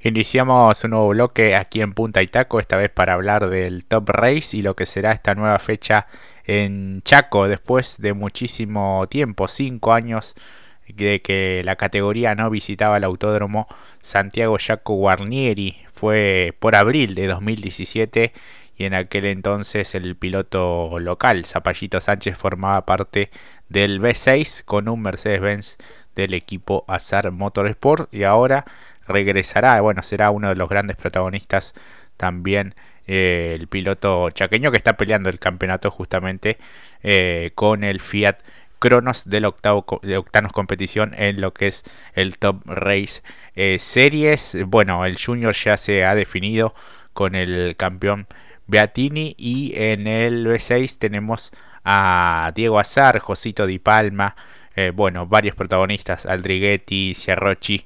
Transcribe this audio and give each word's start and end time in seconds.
Iniciamos 0.00 0.84
un 0.84 0.90
nuevo 0.90 1.08
bloque 1.08 1.56
aquí 1.56 1.82
en 1.82 1.92
Punta 1.92 2.22
Itaco, 2.22 2.60
esta 2.60 2.76
vez 2.76 2.88
para 2.88 3.14
hablar 3.14 3.50
del 3.50 3.84
Top 3.84 4.08
Race 4.10 4.56
y 4.56 4.62
lo 4.62 4.76
que 4.76 4.86
será 4.86 5.10
esta 5.10 5.34
nueva 5.34 5.58
fecha 5.58 6.06
en 6.44 7.02
Chaco 7.02 7.48
después 7.48 8.00
de 8.00 8.12
muchísimo 8.12 9.04
tiempo, 9.08 9.48
cinco 9.48 9.92
años 9.92 10.36
de 10.86 11.20
que 11.20 11.62
la 11.64 11.74
categoría 11.74 12.36
no 12.36 12.48
visitaba 12.48 12.96
el 12.98 13.04
autódromo 13.04 13.66
Santiago 14.00 14.56
Chaco 14.58 14.94
Guarnieri. 14.94 15.78
Fue 15.92 16.54
por 16.60 16.76
abril 16.76 17.16
de 17.16 17.26
2017 17.26 18.32
y 18.76 18.84
en 18.84 18.94
aquel 18.94 19.24
entonces 19.24 19.96
el 19.96 20.14
piloto 20.14 21.00
local, 21.00 21.44
Zapallito 21.44 22.00
Sánchez, 22.00 22.38
formaba 22.38 22.86
parte 22.86 23.30
del 23.68 24.00
B6 24.00 24.62
con 24.64 24.88
un 24.88 25.02
Mercedes-Benz 25.02 25.76
del 26.14 26.34
equipo 26.34 26.84
Azar 26.86 27.32
Motorsport 27.32 28.14
y 28.14 28.22
ahora 28.22 28.64
regresará, 29.08 29.80
bueno, 29.80 30.02
será 30.02 30.30
uno 30.30 30.48
de 30.50 30.54
los 30.54 30.68
grandes 30.68 30.96
protagonistas 30.96 31.74
también 32.16 32.74
eh, 33.08 33.56
el 33.58 33.68
piloto 33.68 34.28
chaqueño 34.28 34.70
que 34.70 34.76
está 34.76 34.98
peleando 34.98 35.30
el 35.30 35.38
campeonato 35.38 35.90
justamente 35.90 36.58
eh, 37.02 37.52
con 37.54 37.82
el 37.82 38.00
Fiat 38.00 38.36
Cronos 38.78 39.24
del 39.28 39.46
octavo 39.46 39.86
Octanos 40.18 40.52
competición 40.52 41.14
en 41.16 41.40
lo 41.40 41.54
que 41.54 41.68
es 41.68 41.84
el 42.12 42.38
Top 42.38 42.62
Race 42.66 43.22
eh, 43.56 43.78
Series. 43.78 44.58
Bueno, 44.66 45.06
el 45.06 45.16
Junior 45.18 45.54
ya 45.54 45.78
se 45.78 46.04
ha 46.04 46.14
definido 46.14 46.74
con 47.14 47.34
el 47.34 47.76
campeón 47.76 48.26
Beatini 48.66 49.34
y 49.38 49.72
en 49.74 50.06
el 50.06 50.46
B6 50.46 50.98
tenemos 50.98 51.50
a 51.84 52.52
Diego 52.54 52.78
Azar, 52.78 53.18
Josito 53.20 53.66
Di 53.66 53.78
Palma, 53.78 54.36
bueno, 54.94 55.26
varios 55.26 55.56
protagonistas, 55.56 56.24
Aldriguetti, 56.24 57.14
Ciarrochi, 57.16 57.84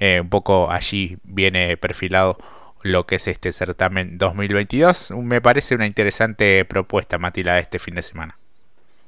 eh, 0.00 0.20
un 0.20 0.28
poco 0.28 0.70
allí 0.70 1.18
viene 1.22 1.76
perfilado 1.76 2.38
lo 2.82 3.06
que 3.06 3.16
es 3.16 3.28
este 3.28 3.52
certamen 3.52 4.18
2022. 4.18 5.12
Me 5.12 5.40
parece 5.40 5.74
una 5.74 5.86
interesante 5.86 6.64
propuesta, 6.64 7.18
Matila, 7.18 7.58
este 7.58 7.78
fin 7.78 7.94
de 7.94 8.02
semana. 8.02 8.38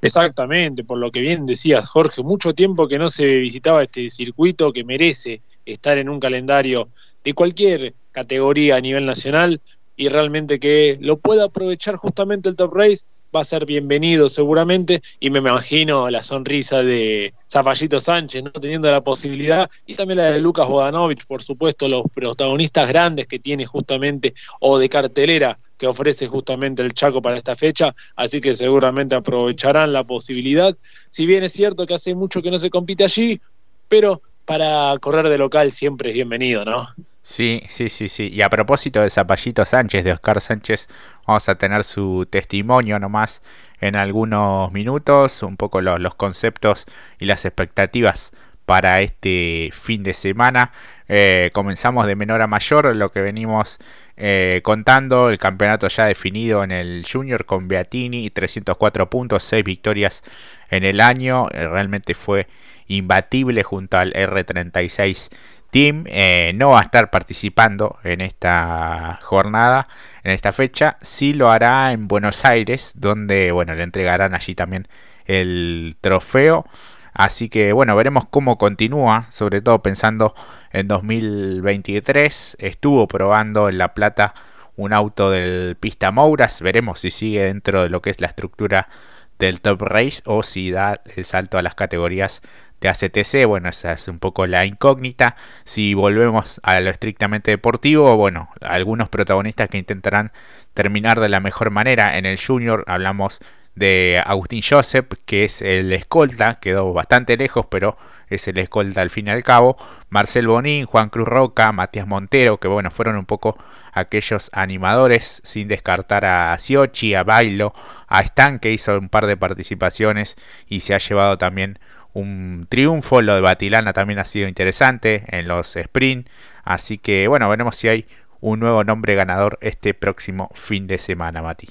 Exactamente, 0.02 0.82
por 0.82 0.98
lo 0.98 1.10
que 1.10 1.20
bien 1.20 1.46
decías, 1.46 1.88
Jorge, 1.88 2.22
mucho 2.22 2.54
tiempo 2.54 2.88
que 2.88 2.98
no 2.98 3.08
se 3.08 3.24
visitaba 3.24 3.82
este 3.82 4.10
circuito 4.10 4.72
que 4.72 4.84
merece 4.84 5.40
estar 5.64 5.96
en 5.96 6.08
un 6.08 6.18
calendario 6.18 6.88
de 7.22 7.34
cualquier 7.34 7.94
categoría 8.10 8.77
a 8.77 8.80
nivel 8.80 9.06
nacional 9.06 9.60
y 9.96 10.08
realmente 10.08 10.58
que 10.58 10.98
lo 11.00 11.18
pueda 11.18 11.44
aprovechar 11.44 11.94
justamente 11.94 12.48
el 12.48 12.56
Top 12.56 12.74
Race 12.74 13.04
va 13.34 13.41
a 13.41 13.44
ser 13.44 13.64
bienvenido 13.64 14.28
seguramente 14.28 15.02
y 15.19 15.30
me 15.30 15.38
imagino 15.38 16.11
la 16.11 16.22
sonrisa 16.22 16.83
de 16.83 17.33
Zapallito 17.50 17.98
Sánchez, 17.98 18.44
¿no? 18.44 18.50
teniendo 18.50 18.91
la 18.91 19.02
posibilidad, 19.02 19.70
y 19.86 19.94
también 19.94 20.19
la 20.19 20.30
de 20.30 20.41
Lucas 20.41 20.69
Bodanovich, 20.69 21.24
por 21.27 21.42
supuesto, 21.42 21.89
los 21.89 22.05
protagonistas 22.12 22.89
grandes 22.89 23.27
que 23.27 23.39
tiene 23.39 23.64
justamente, 23.64 24.34
o 24.61 24.78
de 24.78 24.89
cartelera 24.89 25.58
que 25.78 25.86
ofrece 25.86 26.28
justamente 26.28 26.83
el 26.83 26.92
Chaco 26.92 27.22
para 27.22 27.36
esta 27.36 27.56
fecha, 27.56 27.94
así 28.16 28.41
que 28.41 28.55
seguramente 28.55 29.14
aprovecharán 29.14 29.92
la 29.92 30.05
posibilidad, 30.05 30.77
si 31.11 31.27
bien 31.27 31.42
es 31.42 31.52
cierto 31.52 31.86
que 31.86 31.94
hace 31.94 32.14
mucho 32.14 32.42
que 32.42 32.50
no 32.50 32.58
se 32.58 32.70
compite 32.70 33.05
allí, 33.05 33.41
pero 33.89 34.22
para 34.44 34.94
correr 35.00 35.28
de 35.28 35.39
local 35.39 35.72
siempre 35.72 36.11
es 36.11 36.14
bienvenido, 36.14 36.64
¿no? 36.64 36.89
Sí, 37.22 37.62
sí, 37.68 37.88
sí, 37.88 38.08
sí. 38.08 38.28
Y 38.32 38.42
a 38.42 38.50
propósito 38.50 39.00
de 39.00 39.08
Zapallito 39.08 39.64
Sánchez, 39.64 40.02
de 40.04 40.12
Oscar 40.12 40.40
Sánchez, 40.40 40.88
vamos 41.26 41.48
a 41.48 41.54
tener 41.54 41.84
su 41.84 42.26
testimonio 42.28 42.98
nomás 42.98 43.42
en 43.80 43.94
algunos 43.94 44.72
minutos, 44.72 45.42
un 45.44 45.56
poco 45.56 45.80
los, 45.80 46.14
conceptos 46.16 46.84
y 47.20 47.26
las 47.26 47.44
expectativas 47.44 48.32
para 48.66 49.00
este 49.02 49.70
fin 49.72 50.02
de 50.02 50.14
semana. 50.14 50.72
Eh, 51.08 51.50
comenzamos 51.52 52.06
de 52.06 52.16
menor 52.16 52.42
a 52.42 52.48
mayor, 52.48 52.94
lo 52.96 53.12
que 53.12 53.20
venimos 53.20 53.78
eh, 54.16 54.60
contando, 54.64 55.30
el 55.30 55.38
campeonato 55.38 55.86
ya 55.88 56.06
definido 56.06 56.64
en 56.64 56.72
el 56.72 57.04
Junior 57.10 57.44
con 57.44 57.68
Beatini, 57.68 58.30
304 58.30 59.10
puntos, 59.10 59.44
6 59.44 59.64
victorias 59.64 60.24
en 60.70 60.84
el 60.84 61.00
año, 61.00 61.48
eh, 61.52 61.68
realmente 61.68 62.14
fue 62.14 62.48
imbatible 62.88 63.62
junto 63.62 63.96
al 63.96 64.12
R36 64.12 65.28
Team 65.72 66.05
eh, 66.06 66.52
no 66.55 66.68
va 66.68 66.80
a 66.80 66.83
estar 66.83 67.08
participando 67.08 67.98
en 68.05 68.20
esta 68.20 69.18
jornada, 69.22 69.88
en 70.22 70.33
esta 70.33 70.52
fecha. 70.52 70.98
Sí 71.00 71.33
lo 71.33 71.50
hará 71.50 71.92
en 71.92 72.08
Buenos 72.08 72.44
Aires, 72.44 72.92
donde 72.96 73.52
bueno, 73.52 73.74
le 73.74 73.82
entregarán 73.82 74.34
allí 74.34 74.55
también 74.55 74.86
el 75.24 75.96
trofeo. 76.02 76.66
Así 77.14 77.48
que 77.48 77.72
bueno, 77.72 77.96
veremos 77.96 78.27
cómo 78.28 78.58
continúa, 78.58 79.27
sobre 79.30 79.62
todo 79.62 79.82
pensando 79.82 80.34
en 80.72 80.88
2023. 80.88 82.58
Estuvo 82.61 83.08
probando 83.08 83.70
en 83.70 83.78
La 83.78 83.94
Plata 83.94 84.34
un 84.77 84.92
auto 84.92 85.30
del 85.30 85.77
Pista 85.80 86.11
Mouras. 86.11 86.61
Veremos 86.61 87.00
si 87.00 87.11
sigue 87.11 87.44
dentro 87.44 87.82
de 87.82 87.88
lo 87.88 88.02
que 88.02 88.11
es 88.11 88.20
la 88.20 88.27
estructura 88.27 88.90
del 89.38 89.62
Top 89.62 89.80
Race 89.80 90.22
o 90.27 90.42
si 90.42 90.70
da 90.70 91.00
el 91.16 91.24
salto 91.24 91.56
a 91.56 91.62
las 91.62 91.74
categorías 91.74 92.42
de 92.82 92.88
ACTC, 92.88 93.46
bueno, 93.46 93.68
esa 93.68 93.92
es 93.92 94.08
un 94.08 94.18
poco 94.18 94.46
la 94.46 94.66
incógnita. 94.66 95.36
Si 95.64 95.94
volvemos 95.94 96.60
a 96.64 96.80
lo 96.80 96.90
estrictamente 96.90 97.52
deportivo, 97.52 98.16
bueno, 98.16 98.50
algunos 98.60 99.08
protagonistas 99.08 99.70
que 99.70 99.78
intentarán 99.78 100.32
terminar 100.74 101.20
de 101.20 101.28
la 101.28 101.40
mejor 101.40 101.70
manera. 101.70 102.18
En 102.18 102.26
el 102.26 102.38
Junior 102.44 102.84
hablamos 102.88 103.38
de 103.76 104.20
Agustín 104.26 104.62
Joseph, 104.68 105.06
que 105.24 105.44
es 105.44 105.62
el 105.62 105.92
escolta, 105.92 106.58
quedó 106.60 106.92
bastante 106.92 107.36
lejos, 107.36 107.66
pero 107.70 107.96
es 108.28 108.48
el 108.48 108.58
escolta 108.58 109.00
al 109.00 109.10
fin 109.10 109.28
y 109.28 109.30
al 109.30 109.44
cabo. 109.44 109.76
Marcel 110.10 110.48
Bonín, 110.48 110.84
Juan 110.84 111.08
Cruz 111.08 111.28
Roca, 111.28 111.70
Matías 111.70 112.08
Montero, 112.08 112.58
que 112.58 112.66
bueno, 112.66 112.90
fueron 112.90 113.16
un 113.16 113.26
poco 113.26 113.56
aquellos 113.92 114.50
animadores, 114.52 115.40
sin 115.44 115.68
descartar 115.68 116.24
a 116.24 116.58
Siochi, 116.58 117.14
a 117.14 117.22
Bailo, 117.22 117.74
a 118.08 118.20
Stan, 118.22 118.58
que 118.58 118.72
hizo 118.72 118.98
un 118.98 119.08
par 119.08 119.26
de 119.26 119.36
participaciones 119.36 120.36
y 120.66 120.80
se 120.80 120.94
ha 120.94 120.98
llevado 120.98 121.38
también 121.38 121.78
un 122.12 122.67
triunfo. 122.68 123.23
Lo 123.23 123.34
de 123.34 123.40
Batilana 123.40 123.92
también 123.92 124.18
ha 124.18 124.24
sido 124.24 124.48
interesante 124.48 125.24
en 125.28 125.48
los 125.48 125.77
sprint. 125.77 126.28
Así 126.64 126.98
que 126.98 127.28
bueno, 127.28 127.48
veremos 127.48 127.77
si 127.77 127.89
hay 127.89 128.06
un 128.40 128.61
nuevo 128.61 128.84
nombre 128.84 129.14
ganador 129.14 129.58
este 129.61 129.94
próximo 129.94 130.50
fin 130.55 130.87
de 130.87 130.99
semana, 130.99 131.43
Mati. 131.43 131.69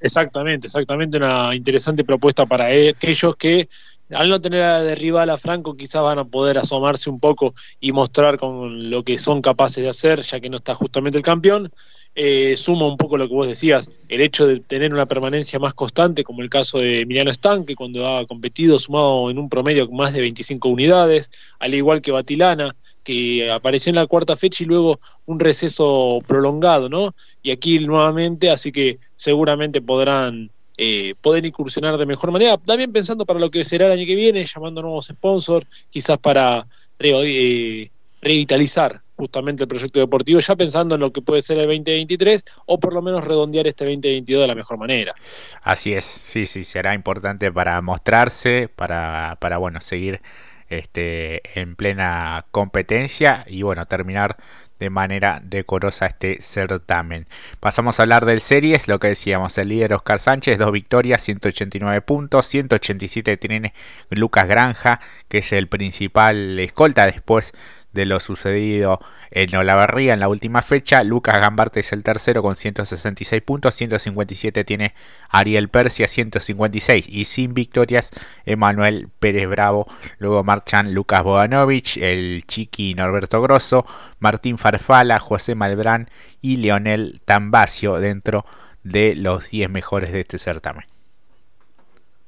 Exactamente, 0.00 0.66
exactamente 0.66 1.16
una 1.16 1.54
interesante 1.54 2.02
propuesta 2.04 2.44
para 2.44 2.66
aquellos 2.66 3.36
que 3.36 3.68
al 4.14 4.28
no 4.28 4.40
tener 4.40 4.82
de 4.82 4.94
rival 4.94 5.30
a 5.30 5.38
Franco 5.38 5.76
quizás 5.76 6.02
van 6.02 6.18
a 6.18 6.24
poder 6.24 6.58
asomarse 6.58 7.10
un 7.10 7.20
poco 7.20 7.54
y 7.80 7.92
mostrar 7.92 8.38
con 8.38 8.90
lo 8.90 9.02
que 9.02 9.18
son 9.18 9.42
capaces 9.42 9.82
de 9.82 9.90
hacer, 9.90 10.20
ya 10.22 10.40
que 10.40 10.50
no 10.50 10.56
está 10.56 10.74
justamente 10.74 11.18
el 11.18 11.24
campeón. 11.24 11.72
Eh, 12.14 12.56
suma 12.56 12.86
un 12.86 12.98
poco 12.98 13.16
lo 13.16 13.26
que 13.26 13.34
vos 13.34 13.48
decías, 13.48 13.88
el 14.08 14.20
hecho 14.20 14.46
de 14.46 14.60
tener 14.60 14.92
una 14.92 15.06
permanencia 15.06 15.58
más 15.58 15.72
constante, 15.72 16.24
como 16.24 16.42
el 16.42 16.50
caso 16.50 16.78
de 16.78 17.00
Emiliano 17.00 17.30
Stan, 17.30 17.64
que 17.64 17.74
cuando 17.74 18.06
ha 18.06 18.26
competido 18.26 18.78
sumado 18.78 19.30
en 19.30 19.38
un 19.38 19.48
promedio 19.48 19.90
más 19.90 20.12
de 20.12 20.20
25 20.20 20.68
unidades, 20.68 21.30
al 21.58 21.72
igual 21.74 22.02
que 22.02 22.12
Batilana, 22.12 22.76
que 23.02 23.50
apareció 23.50 23.90
en 23.90 23.96
la 23.96 24.06
cuarta 24.06 24.36
fecha 24.36 24.62
y 24.62 24.66
luego 24.66 25.00
un 25.24 25.40
receso 25.40 26.20
prolongado, 26.26 26.90
¿no? 26.90 27.14
Y 27.42 27.50
aquí 27.50 27.78
nuevamente, 27.78 28.50
así 28.50 28.72
que 28.72 28.98
seguramente 29.16 29.80
podrán 29.80 30.50
eh, 30.76 31.14
poder 31.20 31.44
incursionar 31.44 31.96
de 31.96 32.06
mejor 32.06 32.30
manera, 32.30 32.56
también 32.58 32.92
pensando 32.92 33.26
para 33.26 33.40
lo 33.40 33.50
que 33.50 33.64
será 33.64 33.86
el 33.86 33.92
año 33.92 34.06
que 34.06 34.14
viene, 34.14 34.44
llamando 34.44 34.82
nuevos 34.82 35.06
sponsors, 35.06 35.66
quizás 35.90 36.18
para 36.18 36.66
eh, 36.98 37.90
revitalizar 38.20 39.02
justamente 39.16 39.64
el 39.64 39.68
proyecto 39.68 40.00
deportivo, 40.00 40.40
ya 40.40 40.56
pensando 40.56 40.94
en 40.94 41.00
lo 41.00 41.12
que 41.12 41.22
puede 41.22 41.42
ser 41.42 41.58
el 41.58 41.66
2023 41.66 42.44
o 42.66 42.80
por 42.80 42.92
lo 42.92 43.02
menos 43.02 43.22
redondear 43.24 43.66
este 43.66 43.84
2022 43.84 44.42
de 44.42 44.48
la 44.48 44.54
mejor 44.54 44.78
manera. 44.78 45.14
Así 45.62 45.92
es, 45.92 46.04
sí, 46.04 46.46
sí, 46.46 46.64
será 46.64 46.94
importante 46.94 47.52
para 47.52 47.80
mostrarse, 47.82 48.68
para, 48.74 49.36
para 49.40 49.58
bueno, 49.58 49.80
seguir 49.80 50.20
este, 50.68 51.60
en 51.60 51.76
plena 51.76 52.46
competencia 52.50 53.44
y 53.46 53.62
bueno, 53.62 53.84
terminar 53.84 54.36
de 54.82 54.90
manera 54.90 55.40
decorosa 55.44 56.06
este 56.06 56.42
certamen. 56.42 57.28
Pasamos 57.60 58.00
a 58.00 58.02
hablar 58.02 58.26
del 58.26 58.40
series, 58.40 58.88
lo 58.88 58.98
que 58.98 59.08
decíamos, 59.08 59.56
el 59.58 59.68
líder 59.68 59.94
Oscar 59.94 60.18
Sánchez, 60.18 60.58
dos 60.58 60.72
victorias, 60.72 61.22
189 61.22 62.00
puntos, 62.00 62.46
187 62.46 63.36
tiene 63.36 63.74
Lucas 64.10 64.48
Granja, 64.48 64.98
que 65.28 65.38
es 65.38 65.52
el 65.52 65.68
principal 65.68 66.58
escolta 66.58 67.06
después 67.06 67.52
de 67.92 68.06
lo 68.06 68.20
sucedido 68.20 69.00
en 69.30 69.54
Olavarría 69.56 70.14
en 70.14 70.20
la 70.20 70.28
última 70.28 70.62
fecha. 70.62 71.02
Lucas 71.02 71.38
Gambarte 71.38 71.80
es 71.80 71.92
el 71.92 72.02
tercero 72.02 72.42
con 72.42 72.56
166 72.56 73.42
puntos, 73.42 73.74
157 73.74 74.64
tiene 74.64 74.94
Ariel 75.28 75.68
Persia, 75.68 76.08
156 76.08 77.06
y 77.08 77.24
sin 77.24 77.54
victorias 77.54 78.10
Emanuel 78.44 79.08
Pérez 79.18 79.48
Bravo. 79.48 79.86
Luego 80.18 80.44
marchan 80.44 80.94
Lucas 80.94 81.22
Bodanovich, 81.22 81.96
el 81.98 82.44
Chiqui 82.46 82.94
Norberto 82.94 83.40
Grosso, 83.40 83.86
Martín 84.18 84.58
Farfala, 84.58 85.18
José 85.18 85.54
Malbrán 85.54 86.10
y 86.40 86.56
Leonel 86.56 87.20
Tambacio 87.24 87.98
dentro 87.98 88.44
de 88.82 89.14
los 89.14 89.50
10 89.50 89.70
mejores 89.70 90.12
de 90.12 90.20
este 90.20 90.38
certamen. 90.38 90.84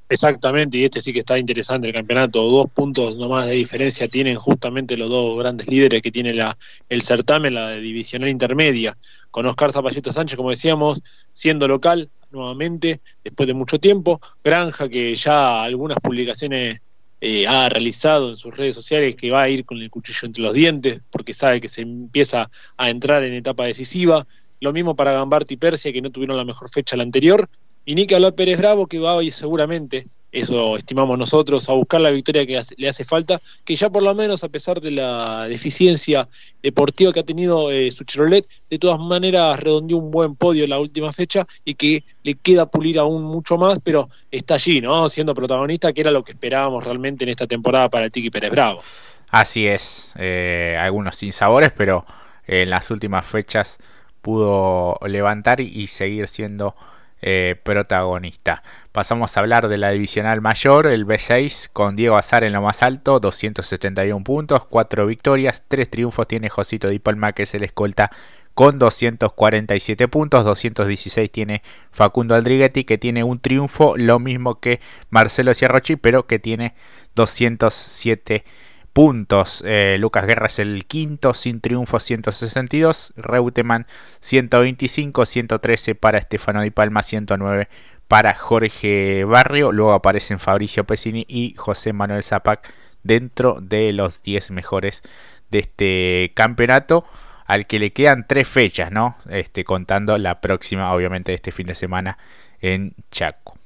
Exactamente, 0.07 0.77
y 0.77 0.85
este 0.85 1.01
sí 1.01 1.15
que 1.15 1.21
está 1.21 1.39
interesante 1.39 1.87
el 1.87 1.95
campeonato. 1.95 2.43
Dos 2.43 2.71
puntos 2.71 3.17
nomás 3.17 3.47
de 3.47 3.53
diferencia 3.53 4.07
tienen 4.07 4.37
justamente 4.37 4.97
los 4.97 5.09
dos 5.09 5.39
grandes 5.39 5.67
líderes 5.67 6.03
que 6.03 6.11
tiene 6.11 6.35
la, 6.35 6.57
el 6.91 7.01
certamen, 7.01 7.55
la 7.55 7.71
divisional 7.71 8.29
intermedia, 8.29 8.97
con 9.31 9.47
Oscar 9.47 9.73
Zapallito 9.73 10.13
Sánchez, 10.13 10.37
como 10.37 10.51
decíamos, 10.51 11.03
siendo 11.33 11.67
local 11.67 12.11
nuevamente, 12.31 13.01
después 13.23 13.47
de 13.47 13.55
mucho 13.55 13.79
tiempo. 13.79 14.21
Granja, 14.43 14.89
que 14.91 15.15
ya 15.15 15.63
algunas 15.63 15.99
publicaciones 16.01 16.83
eh, 17.21 17.47
ha 17.47 17.71
realizado 17.71 18.29
en 18.29 18.37
sus 18.37 18.55
redes 18.55 18.75
sociales, 18.75 19.17
que 19.17 19.31
va 19.31 19.43
a 19.43 19.49
ir 19.49 19.65
con 19.65 19.81
el 19.81 19.91
cuchillo 19.91 20.27
entre 20.27 20.43
los 20.43 20.53
dientes, 20.53 21.01
porque 21.11 21.33
sabe 21.33 21.61
que 21.63 21.69
se 21.69 21.81
empieza 21.81 22.51
a 22.77 22.91
entrar 22.91 23.25
en 23.25 23.33
etapa 23.33 23.65
decisiva. 23.65 24.27
Lo 24.61 24.73
mismo 24.73 24.95
para 24.95 25.13
Gambart 25.13 25.51
y 25.51 25.57
Persia, 25.57 25.93
que 25.93 26.03
no 26.03 26.11
tuvieron 26.11 26.37
la 26.37 26.45
mejor 26.45 26.69
fecha 26.69 26.97
la 26.97 27.03
anterior, 27.03 27.49
y 27.85 27.95
ni 27.95 28.07
que 28.07 28.33
Pérez 28.33 28.59
Bravo, 28.59 28.87
que 28.87 28.99
va 28.99 29.15
hoy 29.15 29.31
seguramente, 29.31 30.07
eso 30.35 30.77
estimamos 30.77 31.17
nosotros, 31.17 31.69
a 31.69 31.75
buscar 31.75 32.01
la 32.01 32.11
victoria 32.11 32.45
que 32.45 32.61
le 32.77 32.89
hace 32.89 33.05
falta, 33.05 33.41
que 33.65 33.77
ya 33.77 33.89
por 33.89 34.03
lo 34.03 34.15
menos, 34.15 34.43
a 34.43 34.49
pesar 34.49 34.81
de 34.81 34.91
la 34.91 35.47
deficiencia 35.47 36.29
deportiva 36.61 37.13
que 37.13 37.21
ha 37.21 37.25
tenido 37.25 37.71
eh, 37.71 37.89
su 37.93 38.05
Chevrolet, 38.05 38.45
de 38.69 38.79
todas 38.81 38.99
maneras 38.99 39.61
redondeó 39.61 39.99
un 39.99 40.11
buen 40.11 40.35
podio 40.35 40.65
en 40.65 40.71
la 40.71 40.81
última 40.81 41.13
fecha 41.13 41.47
y 41.65 41.75
que 41.75 42.03
le 42.25 42.35
queda 42.35 42.67
pulir 42.67 42.99
aún 42.99 43.23
mucho 43.23 43.57
más, 43.57 43.79
pero 43.83 44.09
está 44.31 44.55
allí, 44.55 44.81
¿no? 44.81 45.09
Siendo 45.09 45.35
protagonista, 45.35 45.93
que 45.93 46.01
era 46.01 46.11
lo 46.11 46.25
que 46.25 46.33
esperábamos 46.33 46.83
realmente 46.83 47.25
en 47.25 47.31
esta 47.31 47.47
temporada 47.47 47.89
para 47.89 48.07
el 48.07 48.11
Tiki 48.11 48.31
Pérez 48.31 48.51
Bravo. 48.51 48.83
Así 49.31 49.69
es, 49.69 50.15
eh, 50.19 50.77
algunos 50.81 51.15
sin 51.15 51.33
sabores, 51.33 51.71
pero 51.77 52.05
en 52.47 52.71
las 52.71 52.91
últimas 52.91 53.25
fechas 53.25 53.79
pudo 54.21 54.99
levantar 55.07 55.61
y 55.61 55.87
seguir 55.87 56.27
siendo 56.27 56.75
eh, 57.21 57.57
protagonista. 57.63 58.63
Pasamos 58.93 59.37
a 59.37 59.41
hablar 59.41 59.69
de 59.69 59.79
la 59.79 59.91
divisional 59.91 60.41
mayor, 60.41 60.87
el 60.87 61.07
B6, 61.07 61.71
con 61.73 61.97
Diego 61.97 62.17
Azar 62.17 62.45
en 62.45 62.53
lo 62.53 62.63
más 62.63 62.83
alto, 62.83 63.21
271 63.21 64.25
puntos, 64.25 64.67
4 64.67 65.07
victorias, 65.07 65.63
3 65.69 65.91
triunfos 65.91 66.29
tiene 66.29 66.49
Josito 66.49 66.89
Di 66.89 66.99
Palma 66.99 67.33
que 67.33 67.45
es 67.45 67.55
el 67.55 67.65
escolta 67.65 68.11
con 68.55 68.79
247 68.79 70.07
puntos, 70.07 70.45
216 70.45 71.31
tiene 71.31 71.63
Facundo 71.91 72.37
Aldriguetti 72.37 72.85
que 72.85 72.99
tiene 72.99 73.25
un 73.25 73.41
triunfo, 73.41 73.97
lo 73.97 74.21
mismo 74.21 74.61
que 74.61 74.81
Marcelo 75.11 75.55
Ciarrochi, 75.55 75.97
pero 75.97 76.27
que 76.27 76.39
tiene 76.39 76.75
207 77.17 78.41
puntos 78.41 78.65
puntos. 78.95 79.63
Eh, 79.67 79.97
Lucas 79.99 80.27
Guerra 80.27 80.47
es 80.47 80.59
el 80.59 80.87
quinto, 80.87 81.35
sin 81.35 81.61
triunfo 81.61 82.01
162. 82.01 83.13
Reutemann 83.17 83.87
125, 84.21 85.27
113 85.27 85.95
para 85.97 86.17
Estefano 86.17 86.63
Di 86.63 86.71
Palma, 86.71 87.03
109 87.03 87.69
para 88.09 88.35
Jorge 88.35 89.25
Barrio. 89.25 89.73
Luego 89.73 89.93
aparecen 89.93 90.39
Fabricio 90.39 90.85
Pesini 90.85 91.27
y 91.29 91.55
José 91.59 91.93
Manuel 91.93 92.23
Zapac 92.23 92.73
dentro 93.03 93.59
de 93.61 93.93
los 93.93 94.23
10 94.23 94.53
mejores 94.53 95.03
de 95.51 95.59
este 95.59 96.33
campeonato. 96.35 97.05
Al 97.47 97.67
que 97.67 97.79
le 97.79 97.93
quedan 97.93 98.27
tres 98.27 98.49
fechas, 98.49 98.91
¿no? 98.91 99.19
Este, 99.29 99.65
contando 99.65 100.17
la 100.17 100.41
próxima, 100.41 100.95
obviamente, 100.95 101.35
este 101.35 101.53
fin 101.53 101.67
de 101.67 101.75
semana 101.75 102.17
en 102.63 102.95
Chaco. 103.11 103.59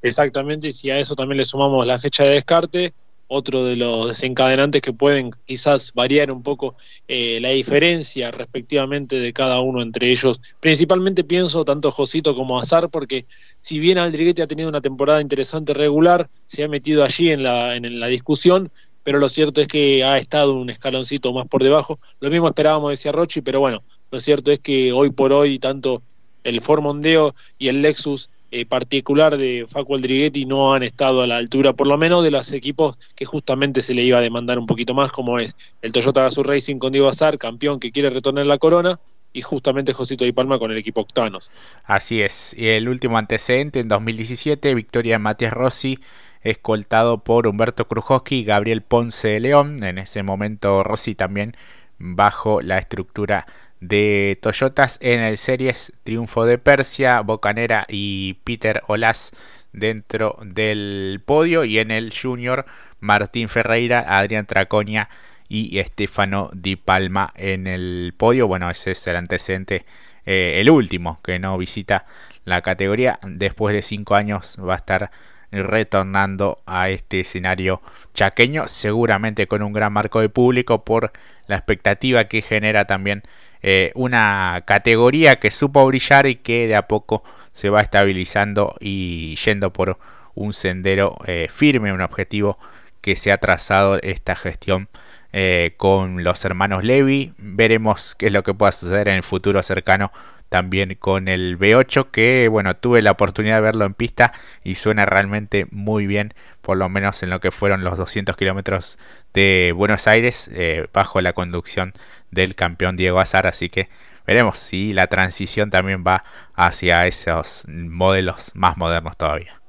Exactamente, 0.00 0.68
y 0.68 0.72
si 0.72 0.90
a 0.90 0.98
eso 0.98 1.16
también 1.16 1.38
le 1.38 1.44
sumamos 1.44 1.84
la 1.84 1.98
fecha 1.98 2.22
de 2.22 2.30
descarte, 2.30 2.94
otro 3.28 3.64
de 3.64 3.76
los 3.76 4.08
desencadenantes 4.08 4.82
que 4.82 4.92
pueden 4.92 5.30
quizás 5.44 5.92
variar 5.92 6.30
un 6.30 6.42
poco 6.42 6.76
eh, 7.08 7.38
la 7.40 7.50
diferencia 7.50 8.30
respectivamente 8.30 9.16
de 9.18 9.32
cada 9.32 9.60
uno 9.60 9.82
entre 9.82 10.10
ellos. 10.10 10.40
Principalmente 10.60 11.24
pienso 11.24 11.64
tanto 11.64 11.90
Josito 11.90 12.34
como 12.34 12.58
Azar, 12.58 12.88
porque 12.90 13.26
si 13.58 13.78
bien 13.78 13.98
Aldriguete 13.98 14.42
ha 14.42 14.46
tenido 14.46 14.68
una 14.68 14.80
temporada 14.80 15.20
interesante 15.20 15.74
regular, 15.74 16.28
se 16.46 16.64
ha 16.64 16.68
metido 16.68 17.04
allí 17.04 17.30
en 17.30 17.42
la, 17.42 17.76
en 17.76 17.98
la 18.00 18.06
discusión, 18.06 18.70
pero 19.02 19.18
lo 19.18 19.28
cierto 19.28 19.60
es 19.60 19.68
que 19.68 20.04
ha 20.04 20.18
estado 20.18 20.54
un 20.54 20.70
escaloncito 20.70 21.32
más 21.32 21.46
por 21.46 21.62
debajo. 21.62 22.00
Lo 22.20 22.30
mismo 22.30 22.48
esperábamos 22.48 22.90
de 22.90 22.96
Ciarrochi, 22.96 23.40
pero 23.40 23.60
bueno, 23.60 23.84
lo 24.10 24.20
cierto 24.20 24.50
es 24.50 24.60
que 24.60 24.92
hoy 24.92 25.10
por 25.10 25.32
hoy 25.32 25.58
tanto 25.58 26.02
el 26.42 26.60
Formondeo 26.60 27.34
y 27.58 27.68
el 27.68 27.82
Lexus 27.82 28.30
eh, 28.56 28.64
particular 28.64 29.36
de 29.36 29.66
Facu 29.68 29.94
Aldriguetti 29.94 30.46
no 30.46 30.72
han 30.72 30.82
estado 30.82 31.20
a 31.20 31.26
la 31.26 31.36
altura, 31.36 31.74
por 31.74 31.86
lo 31.86 31.98
menos 31.98 32.24
de 32.24 32.30
los 32.30 32.52
equipos 32.54 32.98
que 33.14 33.26
justamente 33.26 33.82
se 33.82 33.92
le 33.92 34.02
iba 34.02 34.16
a 34.16 34.22
demandar 34.22 34.58
un 34.58 34.64
poquito 34.64 34.94
más, 34.94 35.12
como 35.12 35.38
es 35.38 35.54
el 35.82 35.92
Toyota 35.92 36.22
Gazoo 36.22 36.42
Racing 36.42 36.78
con 36.78 36.90
Diego 36.90 37.06
Azar, 37.08 37.36
campeón 37.36 37.78
que 37.78 37.92
quiere 37.92 38.08
retornar 38.08 38.46
la 38.46 38.56
corona, 38.56 38.98
y 39.34 39.42
justamente 39.42 39.92
Josito 39.92 40.24
Di 40.24 40.32
Palma 40.32 40.58
con 40.58 40.70
el 40.70 40.78
equipo 40.78 41.02
Octanos. 41.02 41.50
Así 41.84 42.22
es, 42.22 42.54
y 42.56 42.68
el 42.68 42.88
último 42.88 43.18
antecedente 43.18 43.80
en 43.80 43.88
2017, 43.88 44.74
victoria 44.74 45.16
de 45.16 45.18
Matías 45.18 45.52
Rossi, 45.52 45.98
escoltado 46.40 47.18
por 47.18 47.46
Humberto 47.46 47.86
Krujowski 47.86 48.36
y 48.36 48.44
Gabriel 48.44 48.80
Ponce 48.80 49.28
de 49.28 49.40
León, 49.40 49.84
en 49.84 49.98
ese 49.98 50.22
momento 50.22 50.82
Rossi 50.82 51.14
también 51.14 51.54
bajo 51.98 52.62
la 52.62 52.78
estructura 52.78 53.46
de 53.80 54.38
Toyotas 54.40 54.98
en 55.02 55.20
el 55.20 55.38
Series, 55.38 55.92
triunfo 56.04 56.44
de 56.44 56.58
Persia, 56.58 57.20
Bocanera 57.20 57.86
y 57.88 58.34
Peter 58.44 58.82
Olas 58.86 59.32
dentro 59.72 60.38
del 60.42 61.20
podio 61.24 61.64
y 61.64 61.78
en 61.78 61.90
el 61.90 62.12
Junior 62.12 62.66
Martín 63.00 63.48
Ferreira, 63.48 64.04
Adrián 64.08 64.46
Traconia 64.46 65.08
y 65.48 65.78
Estefano 65.78 66.50
Di 66.52 66.76
Palma 66.76 67.32
en 67.36 67.66
el 67.66 68.14
podio. 68.16 68.48
Bueno, 68.48 68.70
ese 68.70 68.92
es 68.92 69.06
el 69.06 69.16
antecedente, 69.16 69.84
eh, 70.24 70.60
el 70.60 70.70
último 70.70 71.20
que 71.22 71.38
no 71.38 71.56
visita 71.58 72.06
la 72.44 72.62
categoría. 72.62 73.18
Después 73.22 73.74
de 73.74 73.82
cinco 73.82 74.14
años 74.14 74.56
va 74.58 74.74
a 74.74 74.76
estar 74.76 75.10
retornando 75.52 76.58
a 76.66 76.88
este 76.90 77.20
escenario 77.20 77.80
chaqueño, 78.14 78.68
seguramente 78.68 79.46
con 79.46 79.62
un 79.62 79.72
gran 79.72 79.92
marco 79.92 80.20
de 80.20 80.28
público 80.28 80.84
por 80.84 81.12
la 81.46 81.56
expectativa 81.56 82.24
que 82.24 82.42
genera 82.42 82.86
también 82.86 83.22
eh, 83.68 83.90
una 83.96 84.62
categoría 84.64 85.40
que 85.40 85.50
supo 85.50 85.84
brillar 85.84 86.28
y 86.28 86.36
que 86.36 86.68
de 86.68 86.76
a 86.76 86.86
poco 86.86 87.24
se 87.52 87.68
va 87.68 87.80
estabilizando 87.80 88.76
y 88.78 89.34
yendo 89.44 89.72
por 89.72 89.98
un 90.36 90.52
sendero 90.52 91.16
eh, 91.26 91.48
firme, 91.52 91.92
un 91.92 92.00
objetivo 92.00 92.58
que 93.00 93.16
se 93.16 93.32
ha 93.32 93.38
trazado 93.38 93.98
esta 94.02 94.36
gestión 94.36 94.88
eh, 95.32 95.74
con 95.76 96.24
los 96.24 96.44
hermanos 96.44 96.84
Levi. 96.84 97.32
Veremos 97.38 98.14
qué 98.14 98.26
es 98.26 98.32
lo 98.32 98.42
que 98.42 98.54
pueda 98.54 98.72
suceder 98.72 99.08
en 99.08 99.16
el 99.16 99.22
futuro 99.22 99.62
cercano 99.62 100.12
también 100.48 100.96
con 101.00 101.26
el 101.26 101.58
B8 101.58 102.12
que 102.12 102.46
bueno 102.48 102.76
tuve 102.76 103.02
la 103.02 103.10
oportunidad 103.10 103.56
de 103.56 103.62
verlo 103.62 103.84
en 103.84 103.94
pista 103.94 104.32
y 104.62 104.76
suena 104.76 105.04
realmente 105.04 105.66
muy 105.72 106.06
bien 106.06 106.34
por 106.62 106.76
lo 106.76 106.88
menos 106.88 107.20
en 107.24 107.30
lo 107.30 107.40
que 107.40 107.50
fueron 107.50 107.82
los 107.82 107.98
200 107.98 108.36
kilómetros 108.36 108.96
de 109.34 109.72
Buenos 109.74 110.06
Aires 110.06 110.48
bajo 110.92 111.20
la 111.20 111.32
conducción 111.32 111.94
del 112.30 112.54
campeón 112.54 112.96
Diego 112.96 113.18
Azar, 113.18 113.46
así 113.46 113.68
que 113.68 113.88
veremos 114.26 114.58
si 114.58 114.92
la 114.92 115.06
transición 115.06 115.70
también 115.70 116.04
va 116.06 116.24
hacia 116.54 117.06
esos 117.06 117.64
modelos 117.68 118.50
más 118.54 118.76
modernos 118.76 119.16
todavía. 119.16 119.60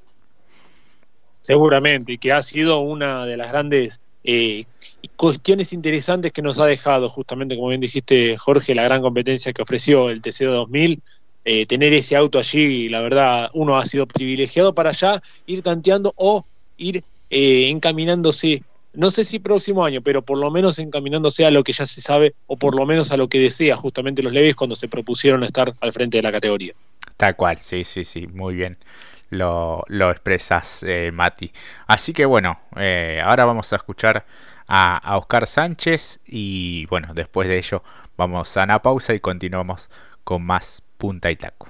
Seguramente, 1.41 2.13
y 2.13 2.17
que 2.17 2.33
ha 2.33 2.41
sido 2.41 2.79
una 2.79 3.25
de 3.25 3.37
las 3.37 3.51
grandes 3.51 4.01
eh, 4.23 4.65
cuestiones 5.15 5.73
interesantes 5.73 6.31
que 6.31 6.41
nos 6.41 6.59
ha 6.59 6.65
dejado, 6.65 7.09
justamente 7.09 7.55
como 7.55 7.69
bien 7.69 7.81
dijiste 7.81 8.37
Jorge, 8.37 8.75
la 8.75 8.83
gran 8.83 9.01
competencia 9.01 9.53
que 9.53 9.61
ofreció 9.61 10.09
el 10.09 10.21
TC 10.21 10.45
2000. 10.45 11.01
Eh, 11.49 11.65
tener 11.65 11.93
ese 11.93 12.17
auto 12.17 12.39
allí, 12.39 12.89
la 12.89 12.99
verdad, 12.99 13.49
uno 13.53 13.77
ha 13.77 13.85
sido 13.85 14.05
privilegiado 14.05 14.73
para 14.73 14.89
allá, 14.89 15.21
ir 15.45 15.61
tanteando 15.61 16.13
o 16.17 16.45
ir 16.75 17.05
eh, 17.29 17.69
encaminándose 17.69 18.61
no 18.93 19.11
sé 19.11 19.23
si 19.25 19.37
próximo 19.37 19.85
año, 19.85 20.01
pero 20.01 20.23
por 20.23 20.39
lo 20.39 20.49
menos 20.49 20.79
encaminándose 20.79 21.45
a 21.45 21.51
lo 21.51 21.63
que 21.63 21.71
ya 21.71 21.85
se 21.85 22.01
sabe 22.01 22.33
o 22.47 22.57
por 22.57 22.75
lo 22.75 22.85
menos 22.85 23.11
a 23.11 23.17
lo 23.17 23.27
que 23.27 23.39
desea 23.39 23.75
justamente 23.75 24.23
los 24.23 24.33
Levis 24.33 24.55
cuando 24.55 24.75
se 24.75 24.87
propusieron 24.87 25.43
estar 25.43 25.71
al 25.81 25.93
frente 25.93 26.17
de 26.17 26.23
la 26.23 26.31
categoría. 26.31 26.73
Tal 27.15 27.35
cual, 27.35 27.59
sí, 27.59 27.83
sí, 27.83 28.03
sí, 28.03 28.25
muy 28.25 28.55
bien 28.55 28.77
lo, 29.29 29.83
lo 29.87 30.11
expresas, 30.11 30.83
eh, 30.83 31.11
Mati. 31.13 31.51
Así 31.87 32.13
que 32.13 32.25
bueno, 32.25 32.59
eh, 32.75 33.21
ahora 33.23 33.45
vamos 33.45 33.71
a 33.73 33.77
escuchar 33.77 34.25
a, 34.67 34.97
a, 34.97 35.17
Oscar 35.17 35.47
Sánchez 35.47 36.19
y 36.25 36.85
bueno, 36.87 37.13
después 37.13 37.47
de 37.47 37.57
ello 37.57 37.83
vamos 38.17 38.55
a 38.57 38.63
una 38.63 38.81
pausa 38.81 39.13
y 39.13 39.19
continuamos 39.19 39.89
con 40.23 40.43
más 40.43 40.83
punta 40.97 41.31
y 41.31 41.35
taco. 41.35 41.69